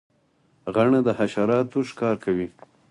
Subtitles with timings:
[0.75, 2.47] غڼه د حشراتو ښکار کوي